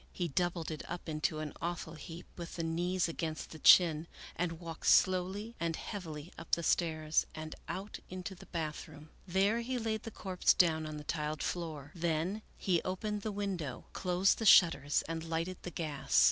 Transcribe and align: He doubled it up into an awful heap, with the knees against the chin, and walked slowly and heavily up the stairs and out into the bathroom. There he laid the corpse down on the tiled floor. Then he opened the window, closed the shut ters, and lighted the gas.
He 0.11 0.29
doubled 0.29 0.71
it 0.71 0.81
up 0.89 1.07
into 1.07 1.37
an 1.41 1.53
awful 1.61 1.93
heap, 1.93 2.25
with 2.35 2.55
the 2.55 2.63
knees 2.63 3.07
against 3.07 3.51
the 3.51 3.59
chin, 3.59 4.07
and 4.35 4.53
walked 4.59 4.87
slowly 4.87 5.53
and 5.59 5.75
heavily 5.75 6.33
up 6.39 6.49
the 6.53 6.63
stairs 6.63 7.27
and 7.35 7.53
out 7.67 7.99
into 8.09 8.33
the 8.33 8.47
bathroom. 8.47 9.09
There 9.27 9.59
he 9.61 9.77
laid 9.77 10.01
the 10.01 10.09
corpse 10.09 10.55
down 10.55 10.87
on 10.87 10.97
the 10.97 11.03
tiled 11.03 11.43
floor. 11.43 11.91
Then 11.93 12.41
he 12.57 12.81
opened 12.81 13.21
the 13.21 13.31
window, 13.31 13.85
closed 13.93 14.39
the 14.39 14.45
shut 14.47 14.71
ters, 14.73 15.03
and 15.03 15.23
lighted 15.23 15.57
the 15.61 15.69
gas. 15.69 16.19